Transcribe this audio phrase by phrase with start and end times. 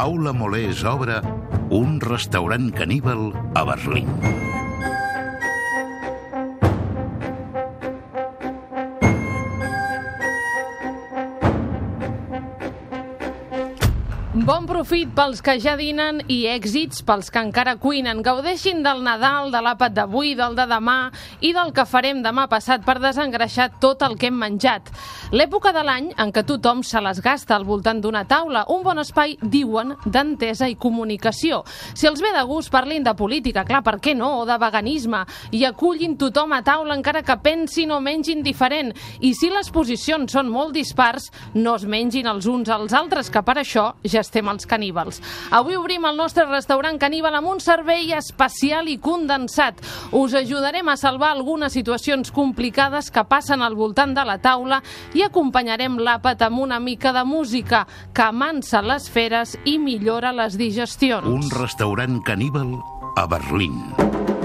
[0.00, 1.18] Paula Molés obre
[1.76, 4.08] un restaurant caníbal a Berlín.
[14.50, 18.18] Bon profit pels que ja dinen i èxits pels que encara cuinen.
[18.26, 20.96] Gaudeixin del Nadal, de l'àpat d'avui, del de demà
[21.46, 24.90] i del que farem demà passat per desengreixar tot el que hem menjat.
[25.30, 28.98] L'època de l'any en què tothom se les gasta al voltant d'una taula, un bon
[28.98, 31.60] espai, diuen, d'entesa i comunicació.
[31.94, 35.22] Si els ve de gust, parlin de política, clar, per què no, o de veganisme,
[35.54, 38.90] i acullin tothom a taula encara que pensin o mengin diferent.
[39.22, 43.46] I si les posicions són molt dispars, no es mengin els uns als altres, que
[43.46, 45.20] per això ja estem els caníbals.
[45.50, 49.82] Avui obrim el nostre restaurant caníbal amb un servei especial i condensat.
[50.12, 54.80] Us ajudarem a salvar algunes situacions complicades que passen al voltant de la taula
[55.14, 60.56] i acompanyarem l'àpat amb una mica de música que amansa les feres i millora les
[60.56, 61.26] digestions.
[61.26, 62.78] Un restaurant caníbal
[63.16, 64.39] a Berlín.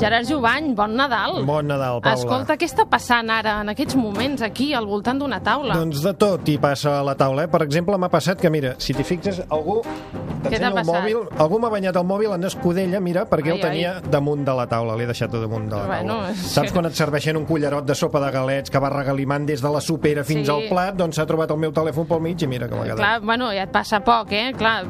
[0.00, 1.44] Gerard Jovany, bon Nadal.
[1.44, 2.16] Bon Nadal, Paula.
[2.16, 5.74] Escolta, què està passant ara, en aquests moments, aquí, al voltant d'una taula?
[5.76, 7.50] Doncs de tot hi passa a la taula, eh?
[7.52, 9.82] Per exemple, m'ha passat que, mira, si t'hi fixes, algú...
[10.40, 10.94] Què t'ha t'ensenya el passat?
[11.04, 14.54] mòbil, algú m'ha banyat el mòbil en escudella, mira, perquè Ai, el tenia damunt de
[14.56, 16.30] la taula, l'he deixat damunt de la Bueno, taula.
[16.32, 19.44] és Saps que- quan et serveixen un cullerot de sopa de galets que va regalimant
[19.46, 20.50] des de la supera fins Sí.
[20.54, 22.96] al plat, doncs s'ha trobat el meu telèfon pel mig i mira com ha quedat.
[22.96, 24.54] Clar, bueno, ja et passa poc, eh?
[24.56, 24.86] Clar,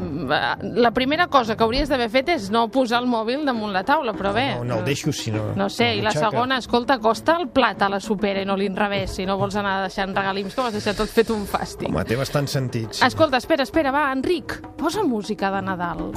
[0.62, 4.12] la primera cosa que hauries d'haver fet és no posar el mòbil damunt la taula,
[4.14, 4.54] però bé...
[4.54, 5.42] No, no el deixo, sinó...
[5.56, 9.16] No sé, i la segona, escolta, costa el plat a la supera i no l'inrevés,
[9.16, 11.88] si no vols anar deixant regalims que has deixat tot fet un fàstic.
[11.88, 13.02] Home, té bastants sentits.
[13.06, 16.10] Escolta, espera, espera, va, Enric, posa música de Nadal.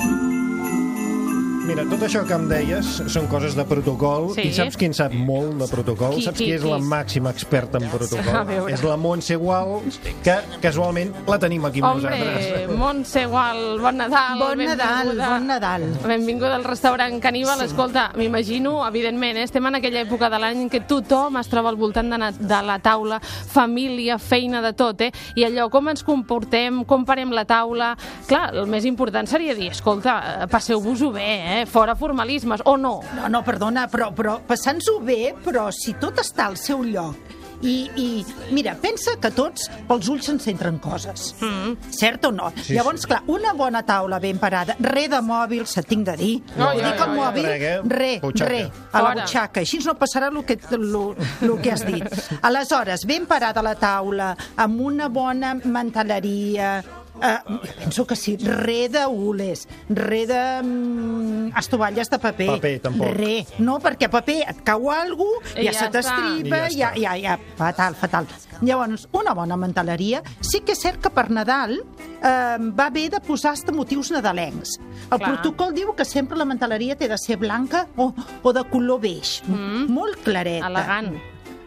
[1.64, 4.50] Mira, tot això que em deies són coses de protocol Sí.
[4.50, 6.18] i saps qui en sap molt de protocol?
[6.18, 6.68] Qui, saps qui, qui, és qui?
[6.70, 8.68] la màxima experta en protocol?
[8.68, 9.80] és la Montse Gual,
[10.26, 12.76] que casualment la tenim aquí amb Hombre, nosaltres.
[12.78, 14.40] Montse Gual, bon Nadal.
[14.42, 15.30] Bon Nadal, benvinguda.
[15.30, 15.86] bon Nadal.
[16.04, 17.60] Benvinguda al restaurant Caníbal.
[17.60, 17.66] Sí.
[17.72, 21.70] Escolta, m'imagino, evidentment, eh, estem en aquella època de l'any en què tothom es troba
[21.72, 25.12] al voltant de, de la taula, família, feina, de tot, eh?
[25.36, 27.94] I allò, com ens comportem, com parem la taula...
[28.28, 31.53] Clar, el més important seria dir, escolta, eh, passeu-vos-ho bé, eh?
[31.70, 33.00] Fora formalismes, o no?
[33.18, 37.90] No, no, perdona, però, però passant-s'ho bé, però si tot està al seu lloc i,
[37.96, 38.08] i
[38.52, 41.30] mira, pensa que tots pels ulls se'n centren coses.
[41.40, 41.78] Mm.
[41.96, 42.50] Cert o no?
[42.58, 43.08] Sí, Llavors, sí.
[43.08, 46.34] clar, una bona taula ben parada, re de mòbil, se tinc de dir.
[46.58, 47.20] No, Vull ja, dir que ja, el ja.
[47.22, 47.78] mòbil, Re, eh?
[47.88, 48.50] re, Butxaca.
[48.52, 49.64] re, a la butxaca.
[49.64, 51.06] Així no passarà el que, lo,
[51.42, 52.04] lo que has dit.
[52.50, 56.82] Aleshores, ben parada la taula, amb una bona manteleria,
[57.14, 62.48] Uh, penso que sí, re de ules, re de mm, estovalles de paper.
[62.56, 63.12] Paper, tampoc.
[63.14, 67.14] Re, no, perquè paper et cau algú, I ja, ja se t'estripa, I ja ja,
[67.16, 68.28] ja, ja, fatal, fatal.
[68.62, 73.20] Llavors, una bona manteleria, sí que és cert que per Nadal eh, va bé de
[73.24, 74.78] posar hasta motius nadalencs.
[75.10, 75.30] El Clar.
[75.30, 79.42] protocol diu que sempre la manteleria té de ser blanca o, o de color beix,
[79.48, 79.86] mm.
[79.92, 80.72] molt clareta.
[80.72, 81.14] Elegant.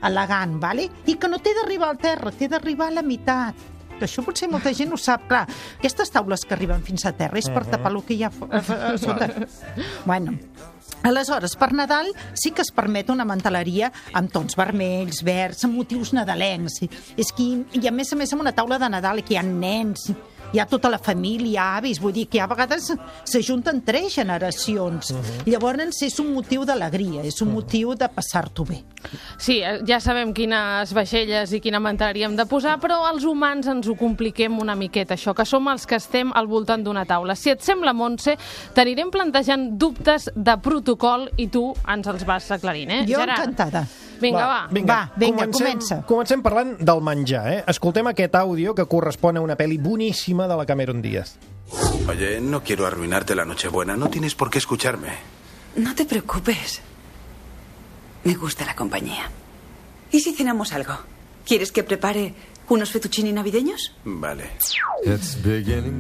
[0.07, 0.91] Elegant, vale?
[1.07, 3.76] I que no té d'arribar al terra, té d'arribar a la meitat.
[3.99, 5.27] Que això potser molta gent ho sap.
[5.31, 5.45] Clar,
[5.79, 8.97] aquestes taules que arriben fins a terra és per tapar el que hi ha a
[9.01, 9.31] sota.
[10.05, 10.37] bueno,
[11.07, 16.13] Aleshores, per Nadal sí que es permet una manteleria amb tons vermells, verds, amb motius
[16.17, 16.81] nadalencs.
[17.17, 17.47] És que,
[17.79, 20.09] I a més a més amb una taula de Nadal que hi ha nens,
[20.53, 22.93] hi ha tota la família, avis, vull dir que a vegades
[23.25, 25.13] s'ajunten tres generacions.
[25.47, 28.83] Llavors és un motiu d'alegria, és un motiu de passar-t'ho bé.
[29.39, 33.69] Sí, eh, ja sabem quines vaixelles i quina manteleria hem de posar, però els humans
[33.71, 37.37] ens ho compliquem una miqueta, això, que som els que estem al voltant d'una taula.
[37.37, 38.37] Si et sembla, Montse,
[38.75, 43.05] t'anirem plantejant dubtes de protocol i tu ens els vas aclarint, eh?
[43.07, 43.39] Jo Gerard?
[43.41, 43.87] encantada.
[44.21, 44.61] Vinga, va.
[44.73, 45.99] Va, vinga, comença.
[46.09, 47.59] Comencem parlant del menjar, eh?
[47.69, 51.37] Escoltem aquest àudio que correspon a una pel·li boníssima de la Cameron Diaz.
[52.09, 53.97] Oye, no quiero arruinarte la Nochebuena.
[53.97, 55.09] No tienes por qué escucharme.
[55.77, 56.81] No te preocupes.
[58.25, 59.31] Me gusta la compañía.
[60.11, 60.95] ¿Y si cenamos algo?
[61.45, 62.35] ¿Quieres que prepare
[62.71, 63.93] unos fettuccini navideños?
[64.05, 64.45] Vale.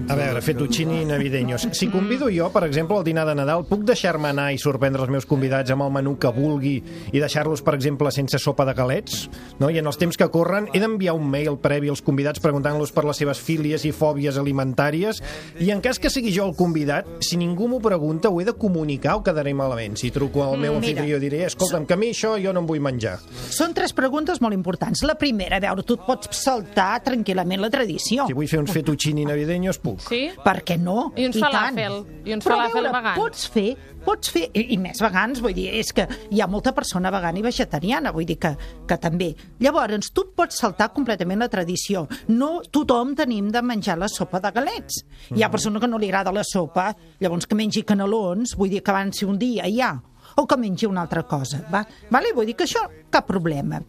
[0.08, 1.68] A veure, fettuccini navideños.
[1.72, 5.10] Si convido jo, per exemple, al dinar de Nadal, puc deixar-me anar i sorprendre els
[5.10, 6.76] meus convidats amb el menú que vulgui
[7.12, 9.26] i deixar-los, per exemple, sense sopa de galets?
[9.58, 9.70] No?
[9.70, 13.04] I en els temps que corren he d'enviar un mail previ als convidats preguntant-los per
[13.08, 15.22] les seves fílies i fòbies alimentàries
[15.60, 18.54] i en cas que sigui jo el convidat, si ningú m'ho pregunta, ho he de
[18.54, 19.98] comunicar o quedaré malament.
[19.98, 22.66] Si truco al meu Mm, anfitrió diré, escolta'm, que a mi això jo no em
[22.68, 23.18] vull menjar.
[23.50, 25.02] Són tres preguntes molt importants.
[25.06, 28.26] La primera, a veure, tu et pots saltar tranquil·lament la tradició.
[28.28, 30.00] Si vull fer uns fettuccini navideños, puc.
[30.08, 30.22] Sí?
[30.44, 31.12] Per què no?
[31.16, 32.00] I uns falafel.
[32.24, 33.18] I uns Però falafel veure, vegans.
[33.20, 33.66] pots fer,
[34.06, 37.40] pots fer, i, i més vegans, vull dir, és que hi ha molta persona vegana
[37.40, 38.54] i vegetariana, vull dir que,
[38.88, 39.32] que també.
[39.60, 42.06] Llavors, tu pots saltar completament la tradició.
[42.32, 45.02] No tothom tenim de menjar la sopa de galets.
[45.36, 48.82] Hi ha persona que no li agrada la sopa, llavors que mengi canelons, vull dir
[48.82, 49.94] que avanci un dia ja,
[50.36, 51.84] o que mengi una altra cosa, va?
[52.10, 52.32] Vale?
[52.34, 53.80] Vull dir que això, cap problema.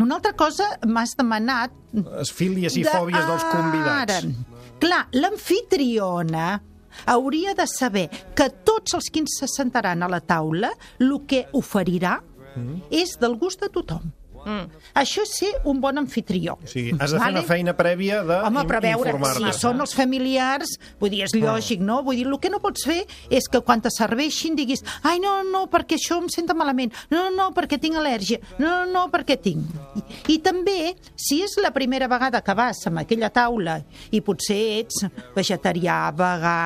[0.00, 4.24] Una altra cosa, m'has demanat Les fílies i de- fòbies dels convidats.
[4.24, 4.32] Ara,
[4.80, 6.62] clar, l'anfitriona
[7.06, 12.20] hauria de saber que tots els que se sentaran a la taula el que oferirà
[12.56, 12.80] Mm.
[12.90, 14.10] és del gust de tothom.
[14.44, 14.82] Mm.
[15.00, 16.56] Això és ser un bon anfitrió.
[16.60, 19.80] O sigui, has de fer una feina prèvia de Home, però a veure, si són
[19.84, 22.00] els familiars, vull dir, és lògic, no?
[22.06, 25.40] Vull dir, el que no pots fer és que quan te serveixin diguis ai, no,
[25.46, 29.04] no, perquè això em senta malament, no, no, no, perquè tinc al·lèrgia, no, no, no,
[29.12, 29.70] perquè tinc.
[29.96, 30.04] I,
[30.34, 33.78] I també, si és la primera vegada que vas a aquella taula
[34.14, 35.04] i potser ets
[35.36, 36.58] vegetarià, vegà,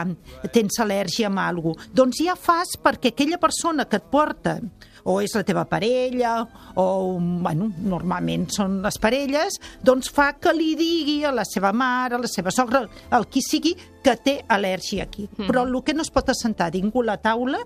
[0.55, 4.59] tens al·lèrgia amb alguna cosa, doncs ja fas perquè aquella persona que et porta
[5.05, 6.39] o és la teva parella,
[6.81, 12.17] o, bueno, normalment són les parelles, doncs fa que li digui a la seva mare,
[12.17, 13.75] a la seva sogra, al qui sigui,
[14.05, 15.29] que té al·lèrgia aquí.
[15.37, 15.47] Mm.
[15.49, 17.61] Però el que no es pot assentar ningú a la taula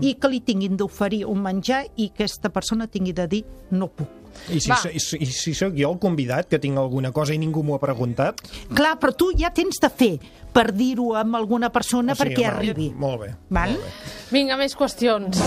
[0.00, 3.42] i que li tinguin d'oferir un menjar i que aquesta persona tingui de dir
[3.76, 4.08] no puc.
[4.52, 7.34] I si, so- i, si- I si sóc jo el convidat, que tinc alguna cosa
[7.34, 8.40] i ningú m'ho ha preguntat...
[8.72, 10.14] Clar, però tu ja tens de fer
[10.52, 12.90] per dir-ho amb alguna persona o sigui, perquè val, arribi.
[12.96, 13.30] Molt bé.
[13.52, 13.76] Val?
[13.76, 13.92] Molt bé.
[14.32, 15.40] Vinga, més qüestions.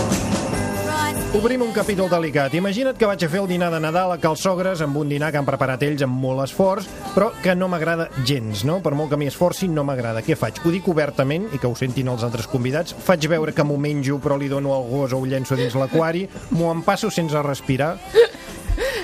[1.30, 2.52] Obrim un capítol delicat.
[2.58, 5.30] Imagina't que vaig a fer el dinar de Nadal a Cal Sogres amb un dinar
[5.30, 8.80] que han preparat ells amb molt esforç, però que no m'agrada gens, no?
[8.82, 10.24] Per molt que m'hi esforci, no m'agrada.
[10.26, 10.58] Què faig?
[10.66, 12.96] Ho dic obertament i que ho sentin els altres convidats.
[13.06, 16.26] Faig veure que m'ho menjo però li dono al gos o ho llenço dins l'aquari.
[16.50, 17.94] M'ho empasso sense respirar.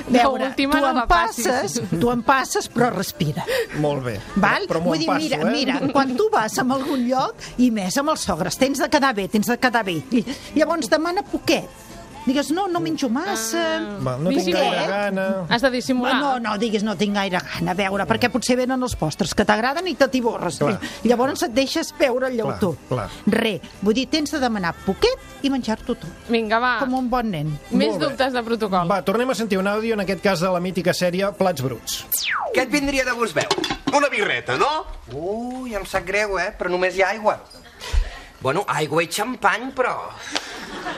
[0.06, 3.42] Veure, tu no em passes, tu em passes, però respira.
[3.82, 4.18] Molt bé.
[4.36, 4.66] Val?
[4.66, 5.56] Però, però m'ho Vull dir, empasso, mira, eh?
[5.56, 9.14] mira, quan tu vas a algun lloc, i més amb els sogres, tens de quedar
[9.16, 9.98] bé, tens de quedar bé.
[10.14, 10.22] I,
[10.58, 11.85] llavors demana poquet.
[12.26, 13.61] Digues, no, no menjo massa...
[14.02, 15.26] Va, no tinc gaire gana.
[15.49, 16.17] Has de dissimular.
[16.19, 19.44] No, no, diguis, no tinc gaire gana, a veure, perquè potser venen els postres que
[19.46, 20.58] t'agraden i te tiborres.
[20.58, 20.81] Clar.
[21.06, 22.73] Llavors et deixes veure el llautó.
[22.88, 23.06] clar.
[23.31, 26.73] Re, vull dir, tens de demanar poquet i menjar-t'ho tot, Vinga, va.
[26.82, 27.52] com un bon nen.
[27.70, 28.08] Més Molt bé.
[28.08, 28.90] dubtes de protocol.
[28.90, 32.00] Va, tornem a sentir un àudio, en aquest cas de la mítica sèrie Plats Bruts.
[32.56, 33.46] Què et vindria de gust veu?
[33.94, 34.73] Una birreta, no?
[35.14, 36.50] Ui, em sap greu, eh?
[36.58, 37.38] Però només hi ha aigua.
[38.43, 39.94] Bueno, aigua i xampany, però...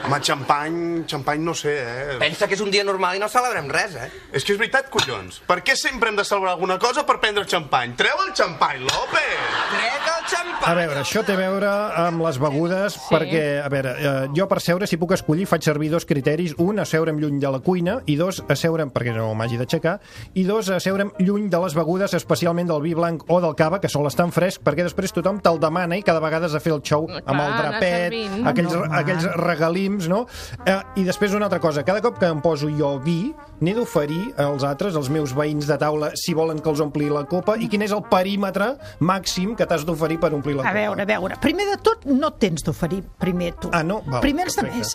[0.09, 2.17] Home, xampany, xampany no sé, eh?
[2.21, 4.09] Pensa que és un dia normal i no celebrem res, eh?
[4.33, 5.41] És que és veritat, collons.
[5.49, 7.97] Per què sempre hem de celebrar alguna cosa per prendre xampany?
[7.99, 9.49] Treu el xampany, López!
[9.75, 10.38] Trec el xampany!
[10.67, 11.69] A veure, això té a veure
[12.03, 13.07] amb les begudes, sí.
[13.13, 16.53] perquè, a veure, eh, jo per seure, si puc escollir, faig servir dos criteris.
[16.61, 19.95] Un, asseure'm lluny de la cuina, i dos, asseure'm, perquè no m'hagi d'aixecar,
[20.37, 23.89] i dos, asseure'm lluny de les begudes, especialment del vi blanc o del cava, que
[23.89, 26.75] sol estar en fresc, perquè després tothom te'l demana i cada vegada has de fer
[26.75, 28.19] el xou Clar, amb el drapet,
[28.53, 28.99] aquells, Normal.
[29.01, 30.25] aquells regalims, no?
[30.67, 33.33] Eh, I després una altra cosa, cada cop que em poso jo vi,
[33.63, 37.25] n'he d'oferir als altres, als meus veïns de taula, si volen que els ompli la
[37.31, 41.03] copa, i quin és el perímetre màxim que t'has d'oferir per omplir la A veure,
[41.03, 43.71] a veure, primer de tot no tens d'oferir primer tu.
[43.73, 44.01] Ah, no?
[44.07, 44.95] Val, primer els altres.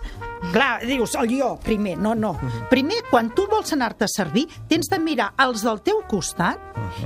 [0.54, 2.34] Clar, dius, el jo, primer, no, no.
[2.72, 6.60] Primer, quan tu vols anar-te a servir, tens de mirar els del teu costat,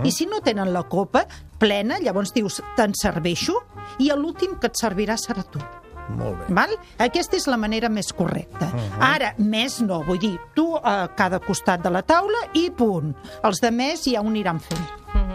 [0.04, 1.26] i si no tenen la copa
[1.60, 3.60] plena, llavors dius, te'n serveixo,
[4.00, 5.62] i l'últim que et servirà serà tu.
[6.10, 6.54] Molt bé.
[6.56, 6.76] Val?
[7.04, 8.70] Aquesta és la manera més correcta.
[9.04, 13.12] Ara, més no, vull dir, tu a cada costat de la taula i punt.
[13.48, 14.88] Els de més ja ho aniran fent.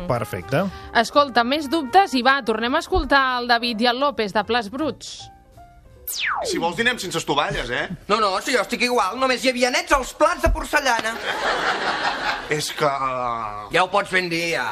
[0.08, 0.64] Perfecte.
[0.98, 4.72] Escolta, més dubtes i va, tornem a escoltar el David i el López de Plats
[4.72, 5.12] Bruts.
[6.44, 7.86] Si vols dinem sense estovalles, eh?
[8.10, 11.14] No, no, si jo estic igual, només hi havia nets als plats de porcellana.
[12.52, 12.90] És que...
[13.72, 14.66] Ja ho pots ben dir, ja.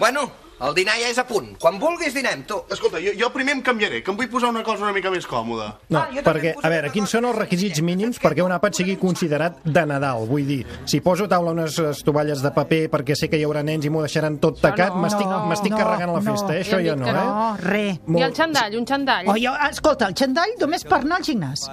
[0.00, 0.24] Bueno,
[0.60, 1.54] el dinar ja és a punt.
[1.60, 2.58] Quan vulguis dinem, tu.
[2.70, 5.26] Escolta, jo, jo primer em canviaré, que em vull posar una cosa una mica més
[5.26, 5.70] còmoda.
[5.88, 9.60] No, Ah, perquè, a veure, quins són els requisits mínims perquè un àpat sigui considerat
[9.64, 10.26] de Nadal?
[10.28, 13.62] Vull dir, si poso a taula unes estovalles de paper perquè sé que hi haurà
[13.64, 16.32] nens i m'ho deixaran tot tacat, no, m'estic no, m'estic no, carregant la no.
[16.32, 16.64] festa, eh?
[16.64, 17.12] Això ja no, eh?
[17.14, 18.00] No, res.
[18.08, 19.28] I el xandall, un xandall.
[19.32, 21.68] O jo, escolta, el xandall només per anar al gimnàs,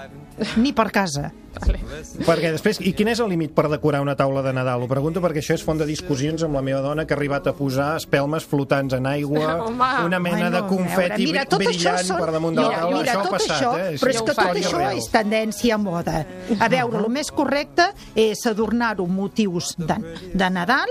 [0.62, 1.32] ni per casa.
[1.58, 1.80] Vale.
[2.22, 4.84] Perquè després, i quin és el límit per decorar una taula de Nadal?
[4.86, 7.48] Ho pregunto perquè això és font de discussions amb la meva dona que ha arribat
[7.50, 10.06] a posar espelmes flotant flotants en aigua, Home.
[10.06, 12.62] una mena de Bueno, confeti a veure, mira, tot això brillant són- per damunt de
[12.62, 12.98] la taula.
[12.98, 13.98] mira, això ha tot passat, això, eh?
[14.02, 14.98] Però és que tot això real.
[14.98, 16.26] és tendència a moda.
[16.60, 19.98] A veure, el més correcte és adornar-ho amb motius de,
[20.34, 20.90] de Nadal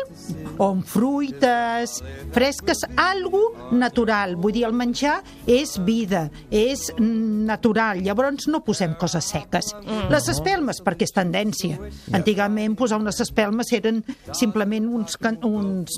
[0.59, 2.03] o amb fruites
[2.33, 4.37] fresques, algo natural.
[4.37, 8.03] Vull dir, el menjar és vida, és natural.
[8.05, 9.73] Llavors no posem coses seques.
[9.83, 10.09] Mm.
[10.13, 11.79] Les espelmes, perquè és tendència.
[12.17, 14.03] Antigament posar unes espelmes eren
[14.33, 15.97] simplement uns, can, uns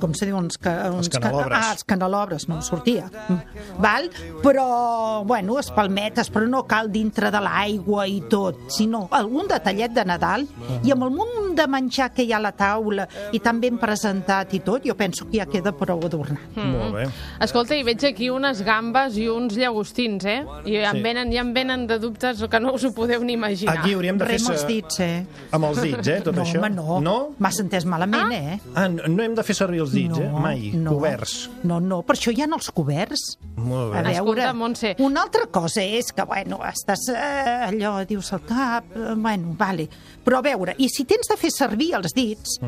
[0.00, 1.58] com se diu, uns, ca, uns ca- canelobres.
[1.58, 3.10] ah, els canelobres, no sortia.
[3.28, 3.38] Mm.
[3.82, 4.10] Val?
[4.42, 10.04] Però, bueno, espalmetes, però no cal dintre de l'aigua i tot, sinó algun detallet de
[10.04, 10.46] Nadal
[10.84, 13.78] i amb el munt de menjar que hi ha a la taula i tan ben
[13.82, 16.56] presentat i tot, jo penso que ja queda prou adornat.
[16.56, 17.06] Molt bé.
[17.44, 20.40] Escolta, i veig aquí unes gambes i uns llagostins, eh?
[20.64, 21.02] I ja em Sí.
[21.02, 23.78] venen, ja em venen de dubtes que no us ho podeu ni imaginar.
[23.78, 24.38] Aquí hauríem de fer...
[24.38, 25.26] Rem els dits, eh?
[25.52, 26.58] Amb els dits, eh, tot no, això?
[26.58, 27.00] home, no.
[27.00, 27.16] No?
[27.38, 28.60] M'has entès malament, eh?
[28.74, 30.30] Ah, no no hem de fer servir els dits, no, eh?
[30.40, 30.70] Mai.
[30.74, 30.92] no.
[30.94, 31.50] Coberts.
[31.64, 33.38] No, no, per això hi ha els coberts.
[33.56, 34.12] Molt A bé.
[34.14, 34.94] veure, Escolta, Montse.
[35.00, 39.88] una altra cosa és que, bueno, estàs eh, allò, dius al cap, eh, bueno, vale.
[40.24, 42.58] Però a veure, i si tens de fer servir els dits,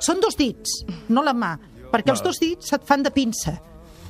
[0.00, 1.54] són dos dits, no la mà,
[1.92, 3.56] perquè els dos dits et fan de pinça,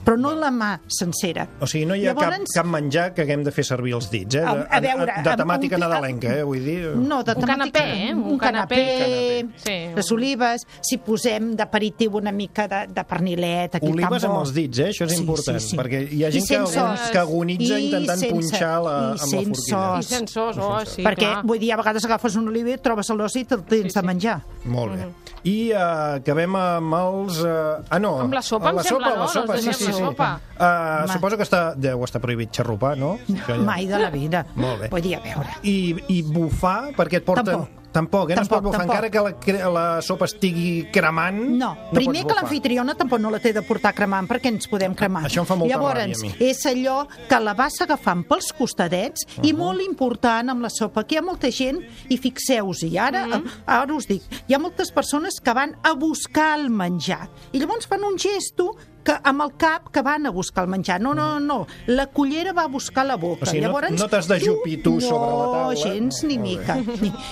[0.04, 1.46] però no la mà sencera.
[1.60, 4.10] O sigui, no hi ha Llavors, cap, cap menjar que haguem de fer servir els
[4.12, 4.42] dits, eh?
[4.44, 6.42] De, A- a veure, de amb temàtica un- nadalenca, eh?
[6.44, 6.80] Vull dir...
[6.96, 7.80] No, de Un temàtica...
[7.80, 8.12] canapé, eh?
[8.14, 9.48] Un Un canapé, canapé.
[9.64, 9.76] Sí.
[9.96, 14.36] les olives, si posem d'aperitiu una mica de, de pernilet, aquí Olives tan bo.
[14.36, 14.88] amb els dits, eh?
[14.92, 15.76] Això és Sí, important, sí, sí.
[15.80, 17.10] perquè hi ha gent que, sense agon- os.
[17.10, 19.84] que agonitza I intentant sense- punxar la, amb la sense forquilla.
[19.96, 20.06] I os.
[20.12, 21.42] sensors, oh, sí, perquè, clar.
[21.46, 24.00] vull dir, a vegades agafes un oliva i trobes l'os i te'l tens Sí, sí.
[24.00, 24.40] de menjar.
[24.66, 25.08] Molt bé.
[25.44, 27.38] I uh, acabem amb els...
[27.44, 28.14] Uh, ah, no.
[28.22, 29.24] Amb la sopa, la em sembla, sopa, no?
[29.26, 30.28] La sopa, Les sí, sí, sopa.
[30.54, 33.16] Uh, suposo que està, deu estar prohibit xarrupar, no?
[33.46, 34.44] Ja- Mai de la vida.
[34.54, 34.88] Molt bé.
[34.92, 35.56] Vull dir, a veure.
[35.62, 37.54] I, I bufar, perquè et porten...
[37.54, 37.80] Tampoc.
[37.94, 38.34] Tampoc, eh?
[38.34, 38.96] No es pot Tampoc, bufar, tampoc.
[39.06, 41.36] encara que la, la sopa estigui cremant...
[41.60, 44.96] No, primer pots que l'anfitriona tampoc no la té de portar cremant perquè ens podem
[44.98, 45.22] cremar.
[45.28, 46.32] Això em fa molta Llavors, ràbia, a mi.
[46.42, 46.96] és allò
[47.30, 51.22] que la vas agafant pels costadets i molt important amb la sopa, que hi ha
[51.22, 51.78] molta gent,
[52.10, 53.28] i fixeu-hi, ara,
[53.62, 57.86] ara us dic, hi ha moltes persones que van a buscar el menjar i llavors
[57.86, 58.72] fan un gesto
[59.04, 61.00] que amb el cap que van a buscar el menjar.
[61.00, 63.44] No, no, no, la cullera va a buscar la boca.
[63.44, 65.74] O sigui, no- Llavors, no t'has d'ajupir tu sobre la taula.
[65.74, 66.78] No, gens ni mica.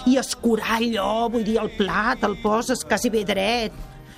[0.07, 3.73] I escurar allò, vull dir, el plat, el poses quasi bé dret.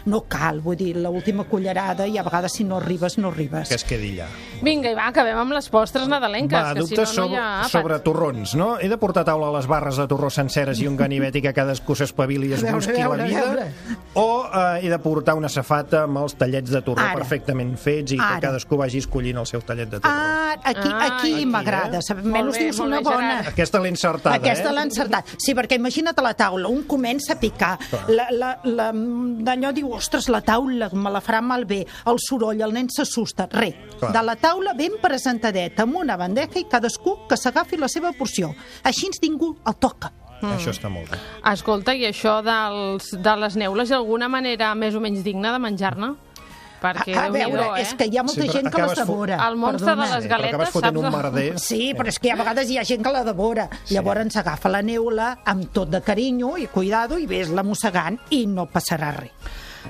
[0.07, 3.69] No cal, vull dir, l'última cullerada i a vegades si no arribes, no arribes.
[3.71, 4.27] Que es quedi allà.
[4.65, 7.37] Vinga, i va, acabem amb les postres nadalenques, Va, que si no, no sobre, hi
[7.41, 7.71] ha àpat.
[7.73, 8.79] sobre torrons, no?
[8.81, 11.53] He de portar a taula les barres de torró senceres i un ganivet i que
[11.57, 13.45] cadascú s'espavili i es busqui veure, la vida?
[13.45, 13.67] veure.
[14.15, 17.15] O eh, he de portar una safata amb els tallets de torró Ara.
[17.19, 18.41] perfectament fets i que Ara.
[18.49, 20.13] cadascú vagi escollint el seu tallet de torró?
[20.15, 21.99] Ah, aquí, Ah, aquí, aquí, m'agrada.
[21.99, 22.13] eh?
[22.15, 23.31] Almenys Molt bé, dius una bé, bona.
[23.39, 23.49] Gerard.
[23.49, 24.83] Aquesta l'he encertada, Aquesta eh?
[24.85, 25.35] encertat.
[25.39, 29.94] Sí, perquè imagina't a la taula, un comença a picar, la, la, la, d'allò diu,
[29.95, 33.75] ostres, la taula me la farà malbé, el soroll, el nen s'assusta, res.
[34.01, 34.13] Clar.
[34.15, 38.53] De la taula ben presentadeta, amb una bandeja i cadascú que s'agafi la seva porció.
[38.85, 40.13] Així ningú el toca.
[40.45, 41.17] Això està molt bé.
[41.55, 46.11] Escolta, i això dels, de les neules, alguna manera més o menys digna de menjar-ne?
[46.85, 47.81] Perquè, a, a veure, eh?
[47.81, 49.39] és que hi ha molta Sí, gent que les fo- devora.
[49.47, 51.01] El monstre de les galetes, fotent saps?
[51.01, 51.47] un merder.
[51.63, 53.71] Sí, però és que a vegades hi ha gent que la devora.
[53.87, 53.95] Sí.
[53.97, 58.67] Llavors agafa la neula amb tot de carinyo i cuidado i ves-la mossegant i no
[58.69, 59.33] passarà res.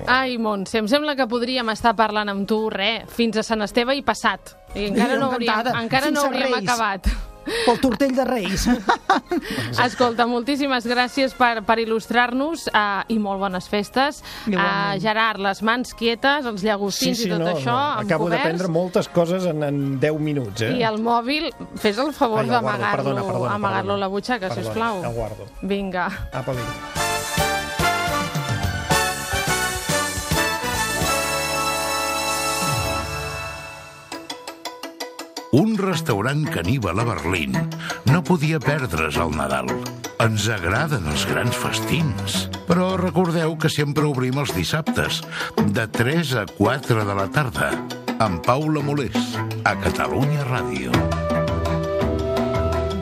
[0.07, 3.95] Ai, Montse, em sembla que podríem estar parlant amb tu, re, fins a Sant Esteve
[3.95, 4.55] i passat.
[4.75, 6.67] I encara no hauríem, encara no hauríem Reis.
[6.67, 7.07] acabat.
[7.45, 8.63] Pel tortell de Reis.
[9.85, 14.23] Escolta, moltíssimes gràcies per, per il·lustrar-nos uh, i molt bones festes.
[14.47, 15.03] Uh, Igualment.
[15.05, 19.61] Gerard, les mans quietes, els llagostins i tot això, amb Acabo d'aprendre moltes coses en,
[19.63, 20.73] en 10 minuts, eh?
[20.81, 23.99] I el mòbil, fes el favor Ai, el guardo, d'amagar-lo perdona, perdona, amagar perdona.
[24.01, 25.03] a la butxaca, Perdona, sisplau.
[25.05, 25.51] el guardo.
[25.61, 26.09] Vinga.
[26.33, 27.04] Apa, vinga.
[35.55, 37.53] Un restaurant caníbal a Berlín
[38.11, 39.69] no podia perdre's el Nadal.
[40.19, 42.35] Ens agraden els grans festins,
[42.67, 45.21] però recordeu que sempre obrim els dissabtes,
[45.77, 47.71] de 3 a 4 de la tarda,
[48.19, 51.24] amb Paula Molés, a Catalunya Ràdio.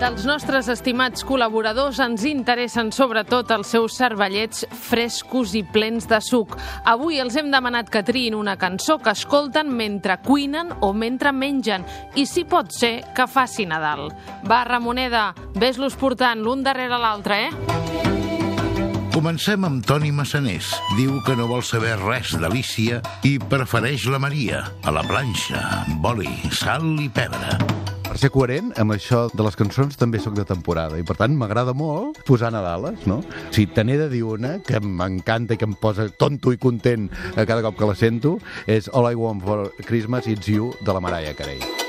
[0.03, 6.57] Dels nostres estimats col·laboradors ens interessen sobretot els seus cervellets frescos i plens de suc.
[6.91, 11.87] Avui els hem demanat que triïn una cançó que escolten mentre cuinen o mentre mengen
[12.19, 14.09] i si pot ser que faci Nadal.
[14.43, 19.07] Va, Ramoneda, ves-los portant l'un darrere l'altre, eh?
[19.15, 20.73] Comencem amb Toni Massanés.
[20.99, 26.11] Diu que no vol saber res d'Alícia i prefereix la Maria, a la planxa, amb
[26.11, 28.02] oli, sal i pebre.
[28.13, 31.33] Per ser coherent amb això de les cançons també sóc de temporada i per tant
[31.33, 33.23] m'agrada molt posar Nadales, no?
[33.49, 37.07] Si te n'he de dir una que m'encanta i que em posa tonto i content
[37.33, 38.35] a cada cop que la sento
[38.69, 41.82] és All I Want for Christmas It's You de la Mariah Carey.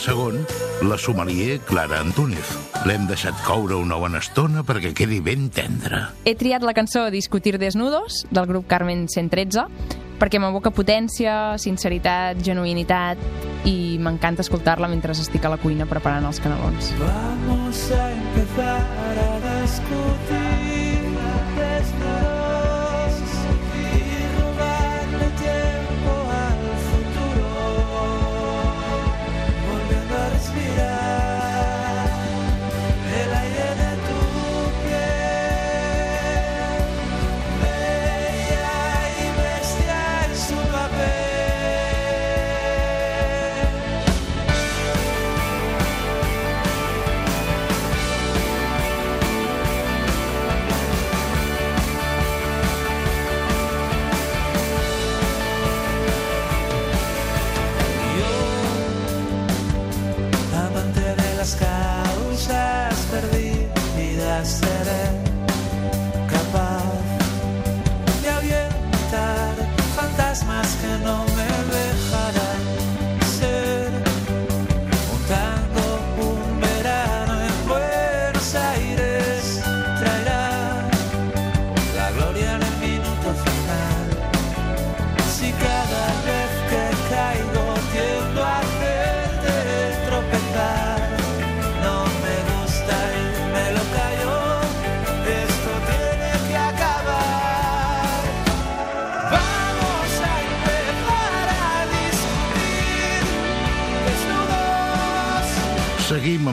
[0.00, 0.40] Segon,
[0.88, 2.54] la sommelier Clara Antúnez.
[2.88, 6.06] L'hem deixat coure una bona estona perquè quedi ben tendre.
[6.24, 9.66] He triat la cançó Discutir desnudos, del grup Carmen 113,
[10.20, 13.20] perquè m'evoca potència, sinceritat, genuïnitat
[13.68, 16.92] i m'encanta escoltar-la mentre estic a la cuina preparant els canelons.
[17.00, 21.00] Vamos a empezar a discutir
[21.60, 22.39] desnudos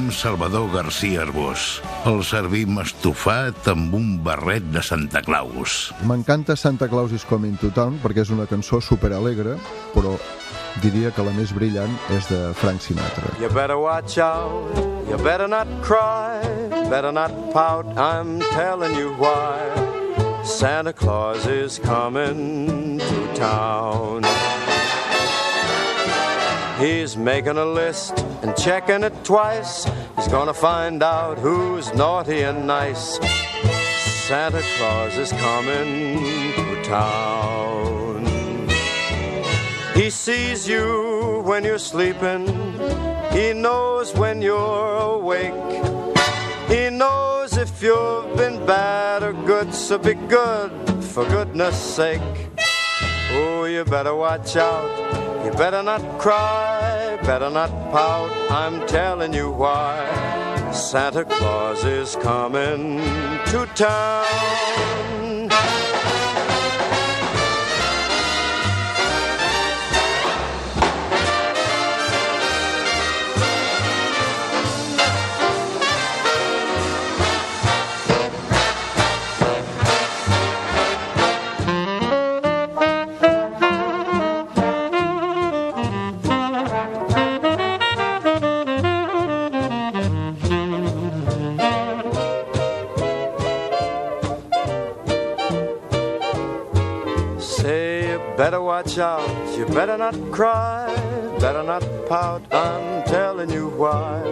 [0.08, 1.82] amb Salvador García Arbós.
[2.08, 5.92] El servim estofat amb un barret de Santa Claus.
[6.08, 9.58] M'encanta Santa Claus is Coming to Town perquè és una cançó superalegre,
[9.92, 10.14] però
[10.80, 13.34] diria que la més brillant és de Frank Sinatra.
[13.42, 14.72] You better watch out,
[15.12, 16.40] you better not cry,
[16.88, 19.60] better not pout, I'm telling you why.
[20.46, 24.24] Santa Claus is coming to town.
[26.78, 29.86] He's making a list and checking it twice.
[30.16, 33.18] He's gonna find out who's naughty and nice.
[34.28, 38.28] Santa Claus is coming to town.
[39.96, 42.46] He sees you when you're sleeping.
[43.32, 45.54] He knows when you're awake.
[46.68, 50.72] He knows if you've been bad or good, so be good
[51.04, 52.22] for goodness sake.
[53.32, 55.27] Oh, you better watch out.
[55.58, 58.30] Better not cry, better not pout.
[58.52, 60.06] I'm telling you why.
[60.72, 63.00] Santa Claus is coming
[63.48, 65.50] to town.
[99.78, 100.90] Better not cry,
[101.40, 102.42] better not pout.
[102.52, 104.26] I'm telling you why.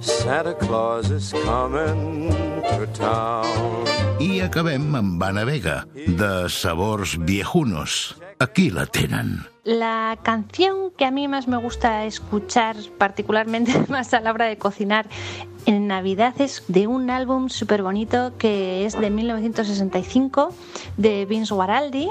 [0.00, 2.32] Santa Claus is coming
[2.64, 3.84] to town.
[4.20, 8.16] I acabem amb Ana Vega, de Sabors Viejunos.
[8.40, 9.44] Aquí la tenen.
[9.64, 14.56] La canción que a mí más me gusta escuchar, particularmente más a la hora de
[14.56, 15.04] cocinar
[15.66, 20.54] en Navidad, es de un álbum súper bonito que es de 1965
[20.96, 22.08] de Vince Guaraldi.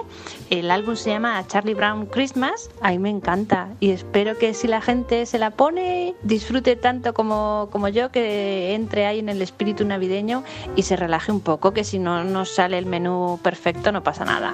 [0.51, 2.69] El álbum se llama Charlie Brown Christmas.
[2.81, 7.15] A mí me encanta y espero que si la gente se la pone, disfrute tanto
[7.15, 10.43] como, como yo, que entre ahí en el espíritu navideño
[10.75, 14.25] y se relaje un poco, que si no nos sale el menú perfecto no pasa
[14.25, 14.53] nada.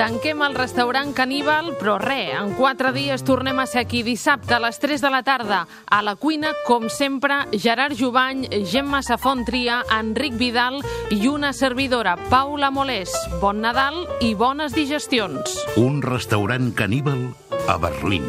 [0.00, 4.60] Tanquem el restaurant Caníbal, però re, en quatre dies tornem a ser aquí dissabte a
[4.64, 5.58] les 3 de la tarda.
[5.84, 10.80] A la cuina, com sempre, Gerard Jubany, Gemma Safont Tria, Enric Vidal
[11.12, 13.12] i una servidora, Paula Molés.
[13.44, 15.60] Bon Nadal i bones digestions.
[15.76, 17.34] Un restaurant caníbal
[17.68, 18.24] a Berlín.